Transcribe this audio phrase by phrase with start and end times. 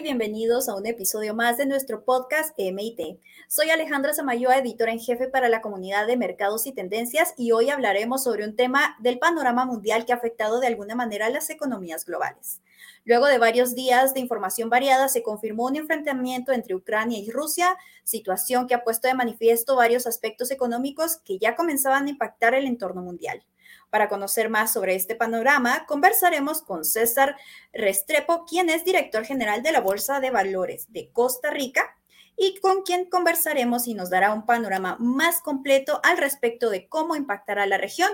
[0.00, 3.18] bienvenidos a un episodio más de nuestro podcast MIT.
[3.48, 7.70] Soy Alejandra Samayoa, editora en jefe para la comunidad de mercados y tendencias, y hoy
[7.70, 11.50] hablaremos sobre un tema del panorama mundial que ha afectado de alguna manera a las
[11.50, 12.60] economías globales.
[13.04, 17.76] Luego de varios días de información variada, se confirmó un enfrentamiento entre Ucrania y Rusia,
[18.04, 22.66] situación que ha puesto de manifiesto varios aspectos económicos que ya comenzaban a impactar el
[22.66, 23.42] entorno mundial.
[23.90, 27.36] Para conocer más sobre este panorama, conversaremos con César
[27.72, 31.96] Restrepo, quien es director general de la Bolsa de Valores de Costa Rica
[32.36, 37.16] y con quien conversaremos y nos dará un panorama más completo al respecto de cómo
[37.16, 38.10] impactará la región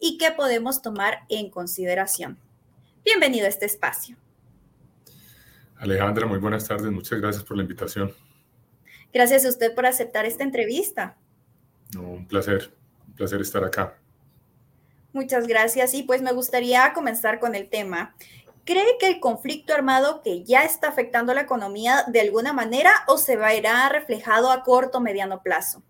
[0.00, 2.38] y qué podemos tomar en consideración.
[3.04, 4.16] Bienvenido a este espacio.
[5.76, 6.90] Alejandra, muy buenas tardes.
[6.90, 8.12] Muchas gracias por la invitación.
[9.12, 11.16] Gracias a usted por aceptar esta entrevista.
[11.96, 12.72] un placer,
[13.06, 13.96] un placer estar acá.
[15.18, 15.94] Muchas gracias.
[15.94, 18.14] Y pues me gustaría comenzar con el tema.
[18.64, 23.18] ¿Cree que el conflicto armado que ya está afectando la economía de alguna manera o
[23.18, 25.82] se verá reflejado a corto o mediano plazo?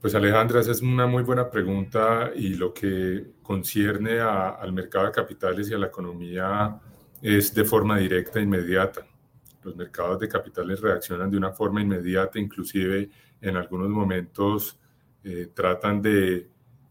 [0.00, 5.12] Pues Alejandra, esa es una muy buena pregunta y lo que concierne al mercado de
[5.12, 6.80] capitales y a la economía
[7.22, 9.06] es de forma directa e inmediata.
[9.62, 13.08] Los mercados de capitales reaccionan de una forma inmediata, inclusive
[13.40, 14.80] en algunos momentos
[15.22, 16.48] eh, tratan de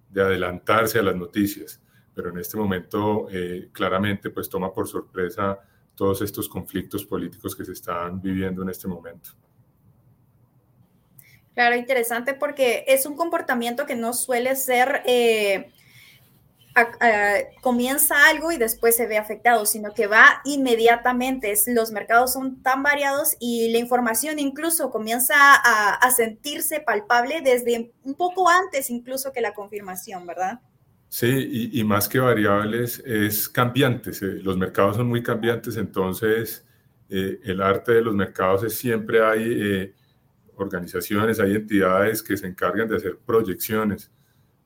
[0.10, 1.82] de adelantarse a las noticias,
[2.14, 5.60] pero en este momento eh, claramente pues toma por sorpresa
[5.96, 9.32] todos estos conflictos políticos que se están viviendo en este momento.
[11.54, 15.72] Claro, interesante porque es un comportamiento que no suele ser eh,
[17.62, 21.54] comienza algo y después se ve afectado, sino que va inmediatamente.
[21.68, 28.16] Los mercados son tan variados y la información incluso comienza a, sentirse palpable desde un
[28.16, 30.60] poco antes incluso que la confirmación, ¿verdad?
[31.08, 34.22] Sí, y, más que variables es cambiantes.
[34.22, 36.66] Eh, los mercados son muy cambiantes, entonces
[37.10, 39.96] eh, el arte de los mercados es siempre hay eh,
[40.56, 44.12] organizaciones, hay entidades que se encargan de hacer proyecciones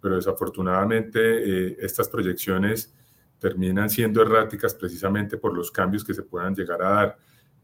[0.04, 2.94] pero desafortunadamente eh, estas proyecciones
[3.40, 7.18] terminan siendo erráticas precisamente por los cambios que se puedan llegar a dar.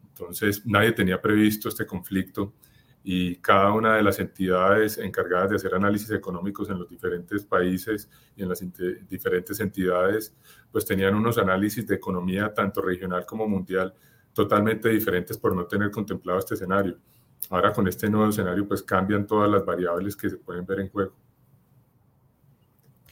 [0.07, 2.53] Entonces, nadie tenía previsto este conflicto
[3.03, 8.09] y cada una de las entidades encargadas de hacer análisis económicos en los diferentes países
[8.37, 8.63] y en las
[9.09, 10.33] diferentes entidades,
[10.71, 13.93] pues tenían unos análisis de economía tanto regional como mundial
[14.31, 16.97] totalmente diferentes por no tener contemplado este escenario.
[17.49, 20.89] Ahora con este nuevo escenario, pues cambian todas las variables que se pueden ver en
[20.89, 21.28] juego.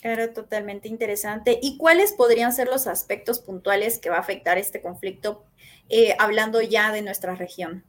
[0.01, 1.59] Claro, totalmente interesante.
[1.61, 5.43] ¿Y cuáles podrían ser los aspectos puntuales que va a afectar este conflicto,
[5.89, 7.83] eh, hablando ya de nuestra región?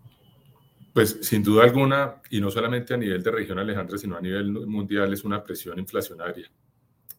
[0.94, 4.50] Pues sin duda alguna, y no solamente a nivel de región Alejandra, sino a nivel
[4.50, 6.50] mundial, es una presión inflacionaria,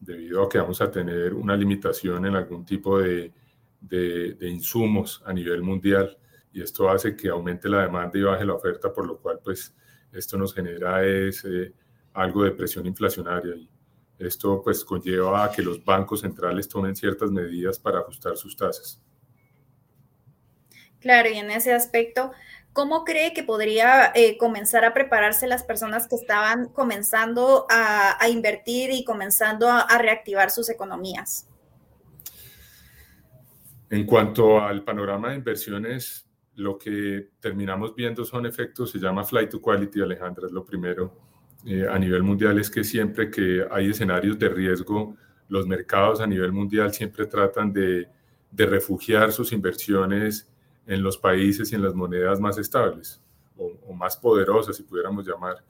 [0.00, 3.32] debido a que vamos a tener una limitación en algún tipo de,
[3.80, 6.18] de, insumos a nivel mundial,
[6.52, 9.72] y esto hace que aumente la demanda y baje la oferta, por lo cual pues
[10.12, 11.72] esto nos genera es, eh,
[12.12, 13.54] algo de presión inflacionaria.
[14.20, 19.02] Esto pues conlleva a que los bancos centrales tomen ciertas medidas para ajustar sus tasas.
[21.00, 22.30] Claro, y en ese aspecto,
[22.74, 28.90] ¿cómo cree que podría eh, comenzar a prepararse las personas que estaban comenzando a, invertir
[28.90, 31.48] y comenzando a, reactivar sus economías?
[33.88, 36.26] En cuanto al panorama de inversiones,
[36.56, 41.29] lo que terminamos viendo son efectos, se llama flight to quality, Alejandra, es lo primero
[41.66, 45.16] eh, a nivel mundial es que siempre que hay escenarios de riesgo,
[45.48, 48.08] los mercados a nivel mundial siempre tratan de,
[48.52, 50.48] refugiar sus inversiones
[50.84, 53.22] en los países y en las monedas más estables
[53.56, 55.62] o, más poderosas, si pudiéramos llamar.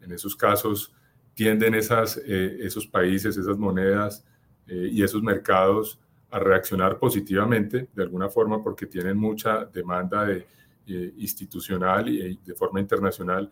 [0.00, 0.94] En esos casos
[1.34, 4.24] tienden esas, eh, esos países, esas monedas
[4.68, 5.98] eh, y esos mercados
[6.30, 10.46] a reaccionar positivamente de alguna forma porque tienen mucha demanda de,
[11.18, 13.50] institucional y de forma internacional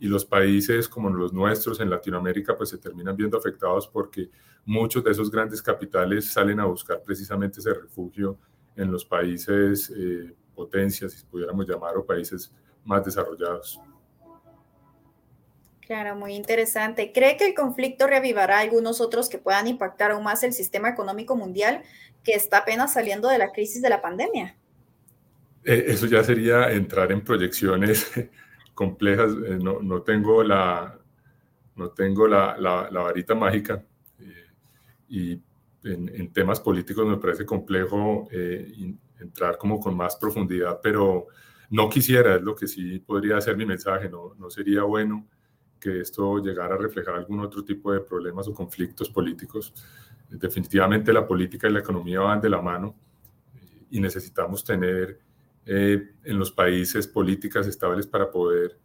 [0.00, 4.28] y los países como los nuestros en Latinoamérica pues se terminan viendo afectados porque
[4.64, 8.38] muchos de esos grandes capitales salen a buscar precisamente ese refugio
[8.76, 12.52] en los países eh, potencias, si pudiéramos llamar, o países
[12.84, 13.80] más desarrollados.
[15.80, 17.12] Claro, muy interesante.
[17.12, 21.36] ¿Cree que el conflicto reavivará algunos otros que puedan impactar aún más el sistema económico
[21.36, 21.82] mundial
[22.22, 24.56] que está apenas saliendo de la crisis de la pandemia?
[25.64, 28.10] Eh, eso ya sería entrar en proyecciones
[28.74, 29.32] complejas.
[29.46, 30.98] Eh, no, no, tengo la,
[31.76, 33.84] no tengo la, la, varita mágica
[34.18, 34.46] eh,
[35.08, 35.42] y
[35.84, 41.26] en, temas políticos me parece complejo eh, entrar como con más profundidad, pero
[41.70, 45.26] no quisiera, es lo que sí podría ser mi mensaje, no, no sería bueno
[45.80, 49.74] que esto llegara a reflejar algún otro tipo de problemas o conflictos políticos.
[50.30, 52.94] Definitivamente la política y la economía van de la mano
[53.90, 55.20] y necesitamos tener
[55.66, 58.78] eh, en los países políticas estables para poder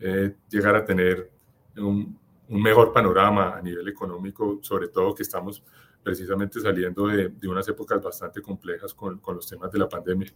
[0.00, 1.30] eh, llegar a tener
[1.76, 5.62] un, mejor panorama a nivel económico, sobre todo que estamos
[6.02, 10.32] precisamente saliendo de, unas épocas bastante complejas con, los temas de la pandemia.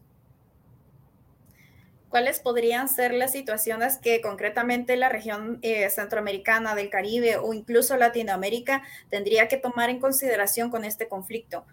[2.09, 7.97] ¿Cuáles podrían ser las situaciones que concretamente la región eh, centroamericana, del Caribe o incluso
[7.97, 11.67] Latinoamérica tendría que tomar en consideración con este conflicto?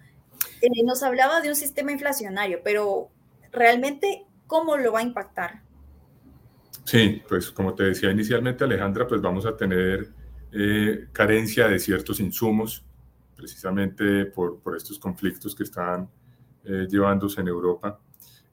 [0.84, 3.10] nos hablaba de un sistema inflacionario, pero
[3.56, 5.62] realmente, ¿cómo lo va a impactar?
[6.84, 10.10] Sí, pues como te decía inicialmente Alejandra, pues vamos a tener
[10.52, 12.86] eh, carencia de ciertos insumos,
[13.36, 16.08] precisamente por, por estos conflictos que están
[16.64, 18.00] eh, llevándose en Europa.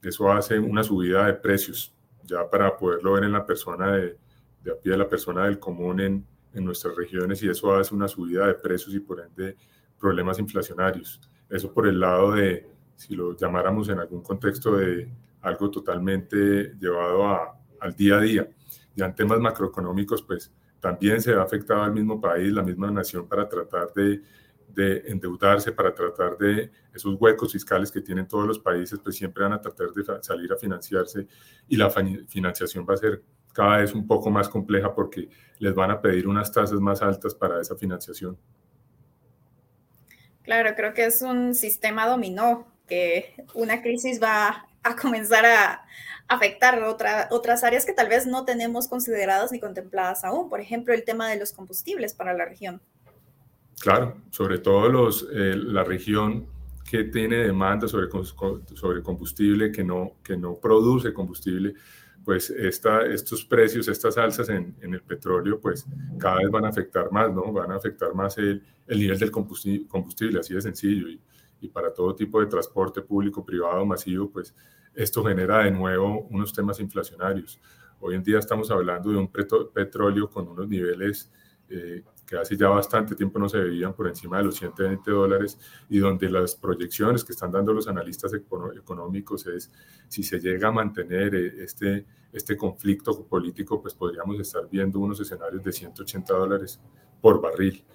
[0.01, 4.17] Eso hace una subida de precios, ya para poderlo ver en la persona de,
[4.63, 8.07] de a pie, la persona del común en, en nuestras regiones, y eso hace una
[8.07, 9.55] subida de precios y por ende
[9.99, 11.21] problemas inflacionarios.
[11.49, 15.09] Eso por el lado de, si lo llamáramos en algún contexto de
[15.41, 18.47] algo totalmente llevado a, al día a día.
[18.95, 23.27] Ya en temas macroeconómicos, pues también se ha afectado al mismo país, la misma nación
[23.27, 24.21] para tratar de,
[24.73, 29.43] de endeudarse, para tratar de esos huecos fiscales que tienen todos los países, pues siempre
[29.43, 31.27] van a tratar de salir a financiarse
[31.67, 33.23] y la financiación va a ser
[33.53, 35.29] cada vez un poco más compleja porque
[35.59, 38.37] les van a pedir unas tasas más altas para esa financiación.
[40.41, 45.85] Claro, creo que es un sistema dominó, que una crisis va a comenzar a
[46.27, 46.81] afectar
[47.31, 50.49] otras áreas que tal vez no tenemos consideradas ni contempladas aún.
[50.49, 52.81] Por ejemplo, el tema de los combustibles para la región.
[53.79, 56.47] Claro, sobre todo los, eh, la región
[56.89, 58.07] que tiene demanda sobre,
[58.75, 61.73] sobre combustible, que no, que no produce combustible,
[62.23, 65.85] pues esta, estos precios, estas alzas en, el petróleo, pues
[66.17, 67.51] cada vez van a afectar más, ¿no?
[67.51, 71.09] Van a afectar más el, el nivel del combustible, combustible, así de sencillo.
[71.09, 71.19] Y,
[71.63, 74.53] y para todo tipo de transporte público, privado, masivo, pues
[74.93, 77.59] esto genera de nuevo unos temas inflacionarios.
[78.01, 81.31] Hoy en día estamos hablando de un petróleo con unos niveles
[81.69, 85.57] eh, que hace ya bastante tiempo no se veían por encima de los 120 dólares
[85.89, 89.71] y donde las proyecciones que están dando los analistas económicos es
[90.09, 95.21] si se llega a mantener eh, este, este conflicto político, pues podríamos estar viendo unos
[95.21, 96.81] escenarios de 180 dólares
[97.21, 97.85] por barril,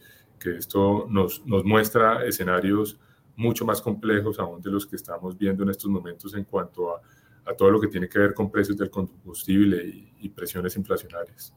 [0.40, 2.98] que esto nos, nos muestra escenarios
[3.38, 7.00] mucho más complejos aún de los que estamos viendo en estos momentos en cuanto a,
[7.46, 11.54] a todo lo que tiene que ver con precios del combustible y, y presiones inflacionarias.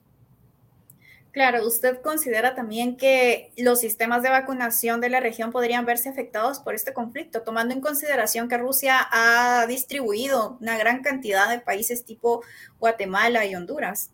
[1.32, 6.60] Claro, ¿usted considera también que los sistemas de vacunación de la región podrían verse afectados
[6.60, 12.04] por este conflicto, tomando en consideración que Rusia ha distribuido una gran cantidad de países
[12.04, 12.44] tipo
[12.80, 14.12] Guatemala y Honduras?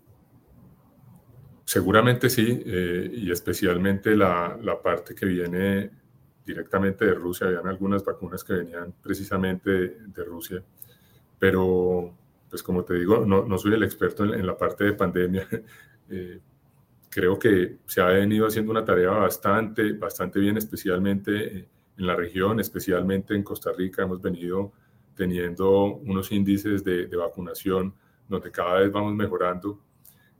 [1.65, 5.89] Seguramente sí, eh, y especialmente la, la, parte que viene
[6.47, 10.63] directamente de Rusia, habían algunas vacunas que venían precisamente de, Rusia,
[11.37, 12.13] pero
[12.49, 15.47] pues como te digo, no, no soy el experto en, la parte de pandemia.
[16.09, 16.39] Eh,
[17.09, 21.67] creo que se ha venido haciendo una tarea bastante, bastante bien, especialmente
[21.97, 24.03] en la región, especialmente en Costa Rica.
[24.03, 24.71] Hemos venido
[25.15, 27.93] teniendo unos índices de, vacunación
[28.29, 29.81] donde cada vez vamos mejorando.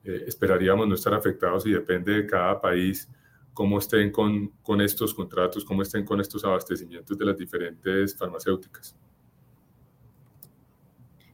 [0.06, 3.10] Eh, esperaríamos no estar afectados y depende de cada país
[3.58, 8.96] cómo estén con, con estos contratos, cómo estén con estos abastecimientos de las diferentes farmacéuticas.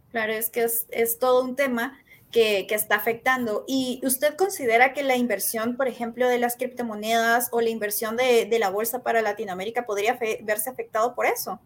[0.10, 2.00] Claro, es que es, es todo un tema
[2.32, 3.66] que, que, está afectando.
[3.68, 8.46] ¿Y usted considera que la inversión, por ejemplo, de las criptomonedas o la inversión de,
[8.46, 11.60] de la bolsa para Latinoamérica podría verse afectado por eso?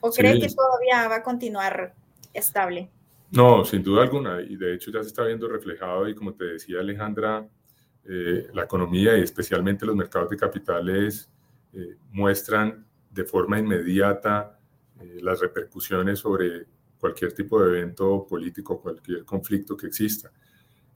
[0.00, 1.92] ¿O cree que todavía va a continuar
[2.34, 2.88] estable?
[3.32, 4.42] No, sin duda alguna.
[4.42, 7.48] Y de hecho ya se está viendo reflejado y como te decía Alejandra,
[8.10, 11.30] eh, la economía y especialmente los mercados de capitales
[11.74, 14.58] eh, muestran de forma inmediata
[14.98, 16.64] eh, las repercusiones sobre
[16.98, 20.32] cualquier tipo de evento político, cualquier conflicto que exista.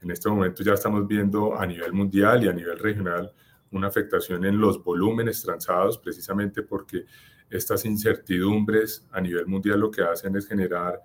[0.01, 3.31] En este momento ya estamos viendo a nivel mundial y a nivel regional
[3.73, 7.05] una afectación en los volúmenes transados, precisamente porque
[7.51, 10.99] estas incertidumbres a nivel mundial lo que hacen es generar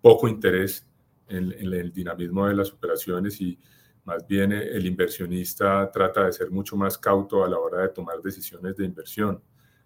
[0.00, 0.84] poco interés
[1.28, 3.56] en, en, el dinamismo de las operaciones y
[4.04, 7.88] más bien eh, el inversionista trata de ser mucho más cauto a la hora de
[7.90, 9.40] tomar decisiones de inversión.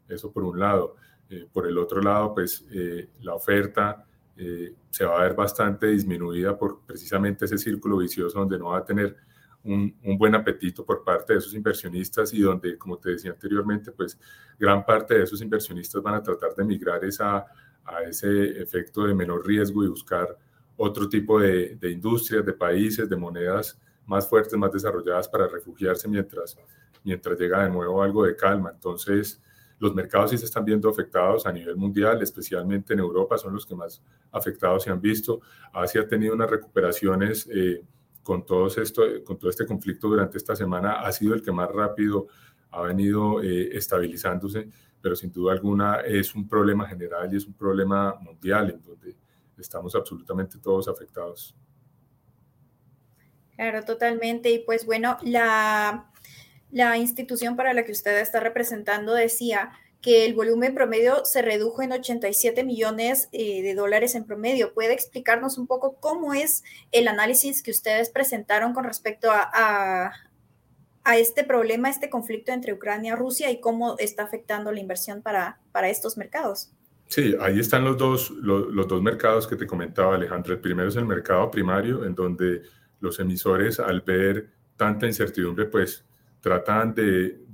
[0.09, 0.97] Eso por un lado.
[1.29, 4.03] Eh, por el otro lado, pues eh, la oferta
[4.91, 8.85] se va a ver bastante disminuida por precisamente ese círculo vicioso donde no va a
[8.85, 9.17] tener
[9.65, 13.93] un, un, buen apetito por parte de esos inversionistas y donde, como te decía anteriormente,
[13.93, 14.21] pues
[14.59, 17.47] gran parte de esos inversionistas van a tratar de migrar esa,
[17.83, 20.37] a ese efecto de menor riesgo y buscar
[20.77, 26.09] otro tipo de, de industrias, de países, de monedas más fuertes, más desarrolladas para refugiarse
[26.09, 26.57] mientras,
[27.05, 28.71] mientras llega de nuevo algo de calma.
[28.73, 29.41] Entonces,
[29.79, 33.67] los mercados sí se están viendo afectados a nivel mundial, especialmente en Europa, son los
[33.67, 35.41] que más afectados se han visto.
[35.73, 37.85] Asia ha tenido unas recuperaciones eh,
[38.23, 41.71] con, todo esto, con todo este conflicto durante esta semana, ha sido el que más
[41.71, 42.27] rápido
[42.71, 44.69] ha venido eh, estabilizándose,
[45.01, 49.17] pero sin duda alguna es un problema general y es un problema mundial en donde
[49.59, 51.55] estamos absolutamente todos afectados.
[53.57, 54.51] Claro, totalmente.
[54.51, 56.11] Y pues bueno, la
[56.71, 59.71] la institución para la que usted está representando decía
[60.03, 64.75] que el volumen promedio se redujo en 87 millones eh, de dólares en promedio.
[64.75, 70.13] ¿Puede explicarnos un poco cómo es el análisis que ustedes presentaron con respecto a,
[71.03, 75.23] a, este problema, este conflicto entre Ucrania y Rusia y cómo está afectando la inversión
[75.23, 76.73] para, para estos mercados?
[77.09, 80.53] Sí, ahí están los dos, los, los dos mercados que te comentaba Alejandro.
[80.53, 82.63] El primero es el mercado primario, en donde
[83.01, 86.05] los emisores al ver tanta incertidumbre, pues
[86.41, 87.45] tratan de,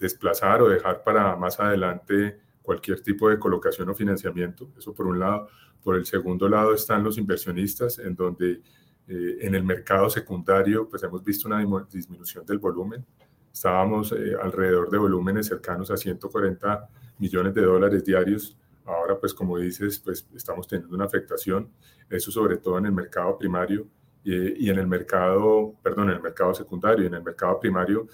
[0.00, 4.70] desplazar o dejar para más adelante cualquier tipo de colocación o financiamiento.
[4.78, 5.48] Eso por un lado.
[5.82, 8.62] Por el segundo lado están los inversionistas, en donde
[9.06, 13.04] eh, en el mercado secundario pues hemos visto una disminución del volumen.
[13.52, 16.88] Estábamos eh, alrededor de volúmenes cercanos a 140
[17.18, 18.56] millones de dólares diarios.
[18.84, 21.70] Ahora pues como dices pues estamos teniendo una afectación.
[22.08, 23.86] Eso sobre todo en el mercado primario
[24.24, 28.06] y, en el mercado, perdón, en el mercado secundario, en el mercado primario,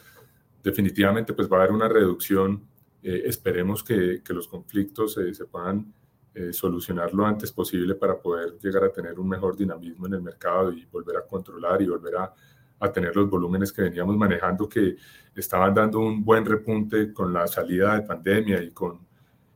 [0.62, 2.62] definitivamente pues va a haber una reducción.
[3.02, 5.92] Eh, esperemos que, que, los conflictos se puedan
[6.36, 10.20] eh, solucionar lo antes posible para poder llegar a tener un mejor dinamismo en el
[10.22, 12.34] mercado y volver a controlar y volver a,
[12.80, 14.96] a tener los volúmenes que veníamos manejando que
[15.32, 18.98] estaban dando un buen repunte con la salida de pandemia y con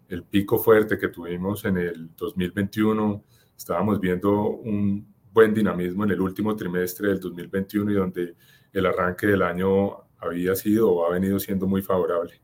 [0.08, 3.24] el pico fuerte que tuvimos en el 2021.
[3.56, 8.34] Estábamos viendo un buen dinamismo en el último trimestre del 2021 y donde
[8.72, 12.40] el arranque del año había sido o ha venido siendo muy favorable.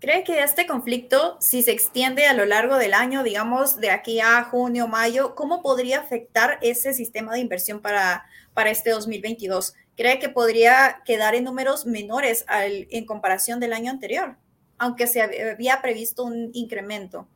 [0.00, 4.20] ¿Cree que este conflicto, si se extiende a lo largo del año, digamos de aquí
[4.20, 9.74] a junio, mayo, cómo podría afectar ese sistema de inversión para, para este 2022?
[9.96, 14.36] ¿Cree que podría quedar en números menores al, en comparación del año anterior,
[14.76, 17.26] aunque se había previsto un incremento?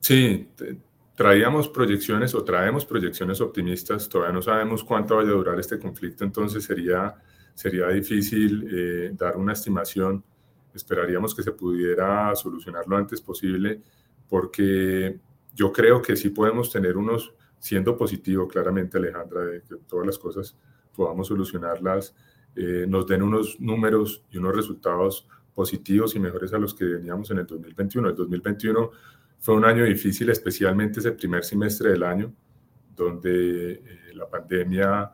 [0.00, 0.48] Sí,
[1.18, 6.22] traíamos proyecciones o traemos proyecciones optimistas, todavía no sabemos cuánto vaya a durar este conflicto,
[6.22, 7.12] entonces sería,
[7.54, 10.22] sería difícil eh, dar una estimación.
[10.72, 13.82] Esperaríamos que se pudiera solucionar lo antes posible,
[14.28, 15.18] porque
[15.56, 20.18] yo creo que sí podemos tener unos, siendo positivo claramente Alejandra, de que todas las
[20.18, 20.56] cosas
[20.94, 22.14] podamos solucionarlas,
[22.54, 27.28] eh, nos den unos números y unos resultados positivos y mejores a los que veníamos
[27.32, 28.10] en el 2021.
[28.10, 28.90] El 2021
[29.40, 32.32] fue un año difícil, especialmente ese primer semestre del año,
[32.94, 33.82] donde eh,
[34.14, 35.12] la pandemia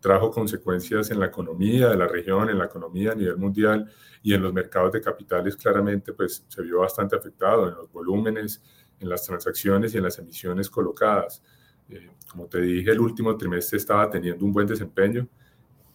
[0.00, 3.90] trajo consecuencias en la economía de la región, en la economía a nivel mundial
[4.22, 8.62] y en los mercados de capitales claramente pues se vio bastante afectado en los volúmenes,
[9.00, 11.42] en las transacciones y en las emisiones colocadas.
[11.88, 15.26] Eh, como te dije, el último trimestre estaba teniendo un buen desempeño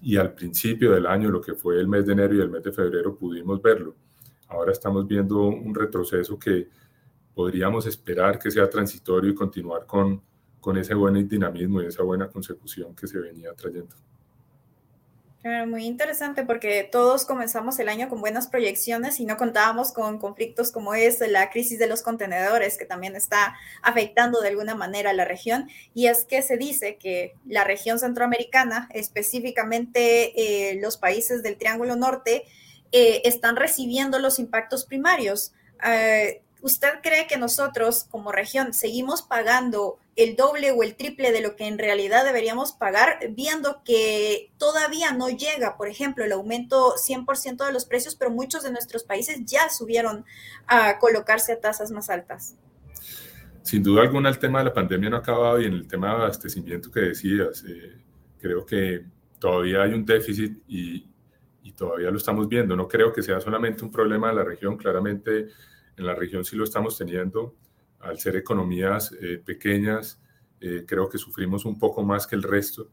[0.01, 2.63] y al principio del año, lo que fue el mes de enero y el mes
[2.63, 3.95] de febrero, pudimos verlo.
[4.47, 6.67] Ahora estamos viendo un retroceso que
[7.39, 10.21] podríamos esperar que sea transitorio y continuar con,
[10.59, 13.95] con ese buen dinamismo y esa buena consecución que se venía trayendo.
[15.65, 20.73] muy interesante porque todos comenzamos el año con buenas proyecciones y no contábamos con conflictos
[20.73, 25.13] como es la crisis de los contenedores que también está afectando de alguna manera a
[25.13, 25.69] la región.
[25.93, 30.33] Y es que se dice que la región centroamericana, específicamente
[30.71, 32.43] eh, los países del Triángulo Norte,
[32.91, 35.53] eh, están recibiendo los impactos primarios.
[35.85, 41.41] Eh, ¿Usted cree que nosotros como región seguimos pagando el doble o el triple de
[41.41, 46.95] lo que en realidad deberíamos pagar, viendo que todavía no llega, por ejemplo, el aumento
[46.95, 50.25] 100% de los precios, pero muchos de nuestros países ya subieron
[50.67, 52.57] a colocarse a tasas más altas?
[53.61, 56.07] Sin duda alguna el tema de la pandemia no ha acabado y en el tema
[56.07, 58.01] de abastecimiento que decías, eh,
[58.41, 59.05] creo que
[59.39, 61.07] todavía hay un déficit y,
[61.63, 62.75] y todavía lo estamos viendo.
[62.75, 65.47] No creo que sea solamente un problema de la región, claramente
[65.99, 67.55] en la región sí lo estamos teniendo.
[67.99, 70.21] Al ser economías eh, pequeñas,
[70.61, 72.89] eh, creo que sufrimos un poco más que el resto,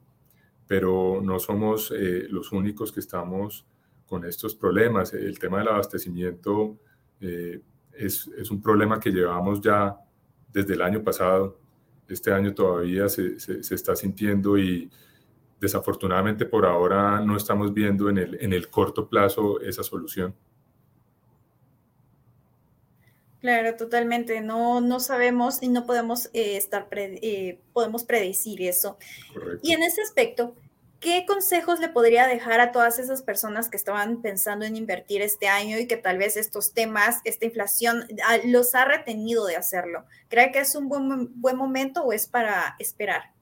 [0.66, 3.64] pero no somos eh, los únicos que estamos
[4.06, 5.14] con estos problemas.
[5.14, 6.78] El tema del abastecimiento
[7.20, 9.96] es, es, un problema que llevamos ya
[10.52, 11.58] desde el año pasado.
[12.08, 14.90] Este año todavía se, se, se está sintiendo y
[15.60, 20.34] desafortunadamente por ahora no estamos viendo en el, en el corto plazo esa solución.
[23.40, 24.40] Claro, totalmente.
[24.40, 28.98] No, no sabemos y no podemos eh, estar, eh, podemos predecir eso.
[29.62, 30.54] Y en ese aspecto,
[31.00, 35.48] ¿qué consejos le podría dejar a todas esas personas que estaban pensando en invertir este
[35.48, 40.04] año y que tal vez estos temas, esta inflación, ah, los ha retenido de hacerlo?
[40.28, 43.36] ¿Cree que es un buen, buen momento o es para esperar?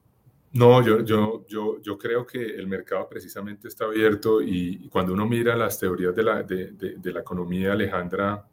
[0.55, 5.27] No, yo, yo, yo, yo creo que el mercado precisamente está abierto y, cuando uno
[5.27, 8.47] mira las teorías de la, de, de, la economía, Alejandra,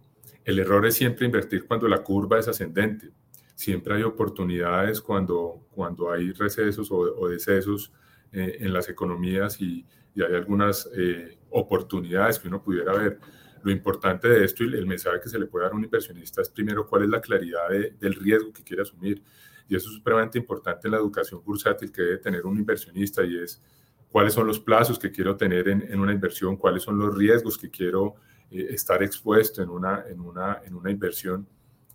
[0.44, 3.10] el error es siempre invertir cuando la curva es ascendente.
[3.54, 7.92] Siempre hay oportunidades cuando, cuando hay recesos o, o decesos
[8.32, 13.18] eh, en las economías y, hay algunas eh, oportunidades que uno pudiera ver.
[13.62, 16.42] Lo importante de esto y el mensaje que se le puede dar a un inversionista
[16.42, 17.68] es primero cuál es la claridad
[17.98, 19.22] del riesgo que quiere asumir.
[19.68, 23.38] Y eso es supremamente importante en la educación bursátil que debe tener un inversionista y
[23.38, 23.62] es
[24.10, 27.56] cuáles son los plazos que quiero tener en, en una inversión, cuáles son los riesgos
[27.56, 28.16] que quiero
[28.52, 31.46] eh, estar expuesto en una, en, una, en una inversión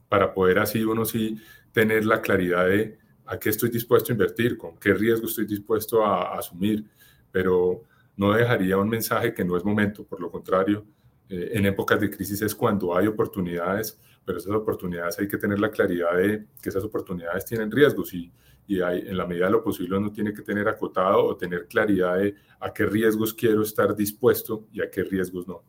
[0.09, 1.37] para poder así uno sí
[1.71, 6.03] tener la claridad de a qué estoy dispuesto a invertir, con qué riesgo estoy dispuesto
[6.03, 6.85] a, asumir,
[7.31, 7.83] pero
[8.15, 10.85] no dejaría un mensaje que no es momento, por lo contrario,
[11.29, 15.59] eh, en épocas de crisis es cuando hay oportunidades, pero esas oportunidades hay que tener
[15.59, 18.31] la claridad de que esas oportunidades tienen riesgos y,
[18.65, 21.67] y hay, en la medida de lo posible uno tiene que tener acotado o tener
[21.67, 25.63] claridad de a qué riesgos quiero estar dispuesto y a qué riesgos no.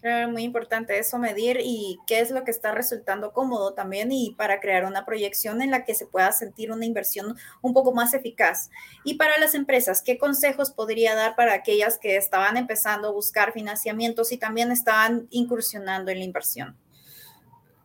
[0.00, 4.34] Claro, muy importante eso, medir y qué es lo que está resultando cómodo también y
[4.38, 8.14] para crear una proyección en la que se pueda sentir una inversión un poco más
[8.14, 8.70] eficaz.
[9.04, 13.52] Y para las empresas, ¿qué consejos podría dar para aquellas que estaban empezando a buscar
[13.52, 16.76] financiamientos y también estaban incursionando en la inversión?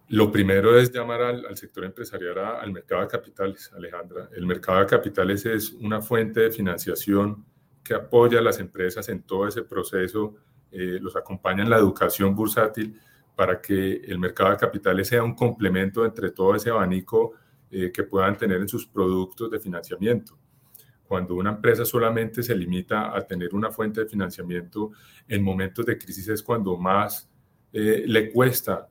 [0.08, 4.30] Lo primero es llamar al, sector empresarial, al mercado de capitales, Alejandra.
[4.34, 7.44] El mercado de capitales es una fuente de financiación
[7.84, 10.36] que apoya a las empresas en todo ese proceso
[10.78, 13.00] eh, los acompaña en la educación bursátil
[13.34, 17.32] para que el mercado de capitales sea un complemento entre todo ese abanico
[17.72, 20.38] eh, que puedan tener en sus productos de financiamiento.
[21.08, 24.92] Cuando una empresa solamente se limita a tener una fuente de financiamiento
[25.30, 27.30] en momentos de crisis es cuando más
[27.72, 28.90] eh, le cuesta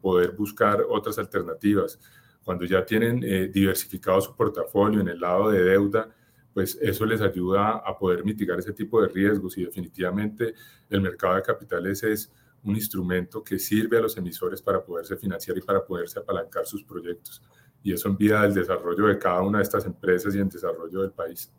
[0.00, 1.98] poder buscar otras alternativas.
[2.44, 3.20] Cuando ya tienen
[3.50, 6.14] diversificado su portafolio en el lado de deuda,
[6.56, 10.54] pues eso les ayuda a poder mitigar ese tipo de riesgos y definitivamente
[10.88, 12.32] el mercado de capitales es
[12.64, 16.82] un instrumento que sirve a los emisores para poderse financiar y para poderse apalancar sus
[16.82, 17.42] proyectos.
[17.82, 21.10] Y eso envía al desarrollo de cada una de estas empresas y en desarrollo del
[21.10, 21.52] país.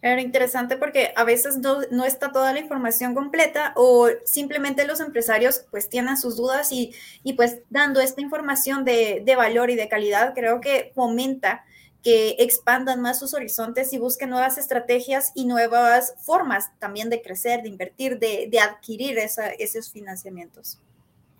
[0.00, 5.00] Era interesante porque a veces no, no, está toda la información completa o simplemente los
[5.00, 9.74] empresarios pues tienen sus dudas y, y pues dando esta información de, de, valor y
[9.74, 11.64] de calidad creo que fomenta
[12.08, 17.62] que expandan más sus horizontes y busquen nuevas estrategias y nuevas formas también de crecer,
[17.62, 20.80] de invertir, de, adquirir esos financiamientos.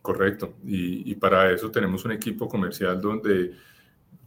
[0.03, 0.53] Correcto.
[0.67, 3.55] Y, para eso tenemos un equipo comercial donde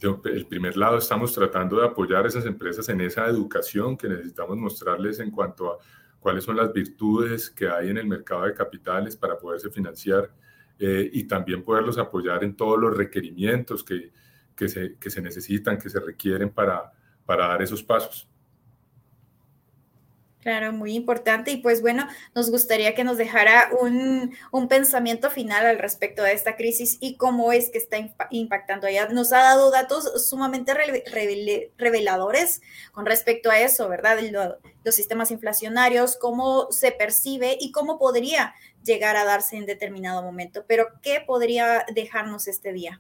[0.01, 4.58] el primer lado estamos tratando de apoyar a esas empresas en esa educación que necesitamos
[4.58, 5.77] mostrarles en cuanto a
[6.19, 10.32] cuáles son las virtudes que hay en el mercado de capitales para poderse financiar
[10.80, 14.10] eh, y también poderlos apoyar en todos los requerimientos que,
[14.55, 16.91] que se, que se necesitan, que se requieren para,
[17.25, 18.27] para dar esos pasos.
[20.41, 21.51] Claro, muy importante.
[21.51, 26.33] Y pues bueno, nos gustaría que nos dejara un, un, pensamiento final al respecto de
[26.33, 27.97] esta crisis y cómo es que está
[28.31, 29.07] impactando allá.
[29.09, 30.73] Nos ha dado datos sumamente
[31.77, 32.61] reveladores
[32.91, 34.17] con respecto a eso, ¿verdad?
[34.83, 40.65] los sistemas inflacionarios, cómo se percibe y cómo podría llegar a darse en determinado momento.
[40.67, 42.99] Pero, ¿qué podría dejarnos este día?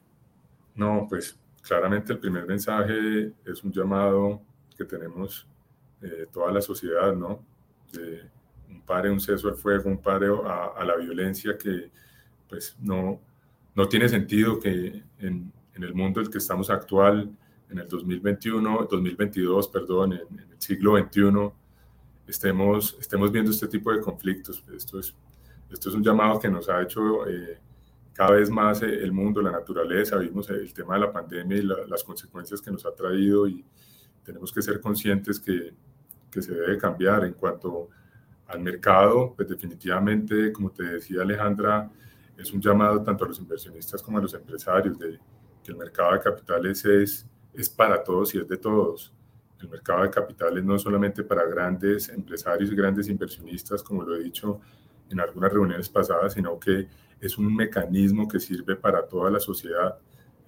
[0.75, 4.41] No, pues claramente el primer mensaje es un llamado
[4.77, 5.47] que tenemos
[6.01, 7.43] eh, toda la sociedad, ¿no?
[7.91, 8.21] De
[8.69, 11.91] un pare, un ceso al fuego, un pare a, la violencia que
[12.49, 13.19] pues no,
[13.75, 17.29] no tiene sentido que en, en, el mundo en el que estamos actual,
[17.69, 21.51] en el 2021, 2022, perdón, en, el siglo XXI,
[22.27, 24.63] estemos, estemos viendo este tipo de conflictos.
[24.75, 25.15] Esto es,
[25.69, 27.27] esto es un llamado que nos ha hecho...
[27.27, 27.59] Eh,
[28.13, 31.63] cada vez más eh, el mundo, la naturaleza, vimos el tema de la pandemia y
[31.87, 33.65] las consecuencias que nos ha traído y
[34.23, 35.73] tenemos que ser conscientes que,
[36.29, 37.89] que, se debe cambiar en cuanto
[38.47, 41.89] al mercado, pues definitivamente, como te decía Alejandra,
[42.37, 45.19] es un llamado tanto a los inversionistas como a los empresarios de
[45.63, 49.13] que el mercado de capitales es, es para todos y es de todos.
[49.59, 54.15] El mercado de capitales no es solamente para grandes empresarios y grandes inversionistas, como lo
[54.15, 54.59] he dicho
[55.09, 56.87] en algunas reuniones pasadas, sino que
[57.21, 59.97] es un mecanismo que sirve para toda la sociedad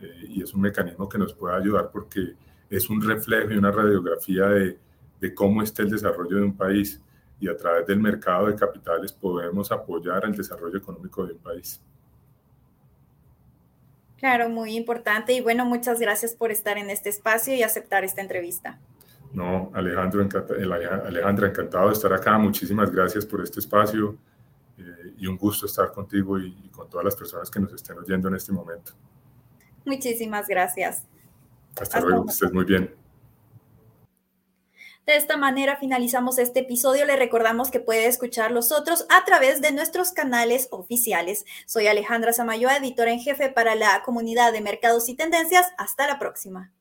[0.01, 2.33] eh, y es un mecanismo que nos puede ayudar porque
[2.69, 4.79] es un reflejo y una radiografía de,
[5.21, 6.99] de cómo está el desarrollo de un país
[7.39, 11.81] y a través del mercado de capitales podemos apoyar el desarrollo económico de un país.
[14.17, 15.33] Claro, muy importante.
[15.33, 18.79] Y bueno, muchas gracias por estar en este espacio y aceptar esta entrevista.
[19.33, 20.25] No, Alejandro,
[21.05, 22.37] Alejandra, encantado de estar acá.
[22.37, 24.17] Muchísimas gracias por este espacio
[24.77, 27.97] eh, y un gusto estar contigo y, y con todas las personas que nos estén
[27.97, 28.93] oyendo en este momento.
[29.85, 31.03] Muchísimas gracias.
[31.79, 32.95] Hasta, luego, que estés muy bien.
[35.05, 37.05] De esta manera finalizamos este episodio.
[37.05, 41.45] Le recordamos que puede escuchar los otros a través de nuestros canales oficiales.
[41.65, 45.67] Soy Alejandra Samayoa, editora en jefe para la comunidad de mercados y tendencias.
[45.77, 46.71] Hasta la próxima.